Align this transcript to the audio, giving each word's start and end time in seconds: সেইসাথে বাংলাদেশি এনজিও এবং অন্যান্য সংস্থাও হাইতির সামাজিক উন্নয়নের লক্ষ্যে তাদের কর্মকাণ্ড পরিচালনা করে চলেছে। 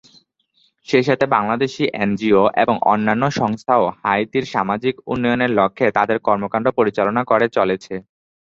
সেইসাথে 0.87 1.25
বাংলাদেশি 1.35 1.83
এনজিও 1.97 2.43
এবং 2.63 2.75
অন্যান্য 2.85 3.23
সংস্থাও 3.39 3.83
হাইতির 4.01 4.45
সামাজিক 4.53 4.93
উন্নয়নের 5.07 5.51
লক্ষ্যে 5.59 5.87
তাদের 5.97 6.17
কর্মকাণ্ড 6.27 6.67
পরিচালনা 6.77 7.21
করে 7.31 7.47
চলেছে। 7.57 7.93